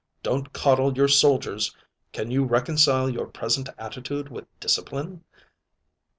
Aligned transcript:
Don't 0.23 0.51
coddle 0.51 0.97
your 0.97 1.07
soldiers. 1.07 1.75
Can 2.11 2.31
you 2.31 2.43
reconcile 2.43 3.07
your 3.07 3.27
present 3.27 3.69
attitude 3.77 4.29
with 4.29 4.47
discipline?" 4.59 5.23